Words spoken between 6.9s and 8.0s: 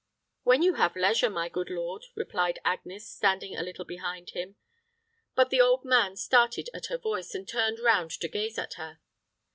voice, and turned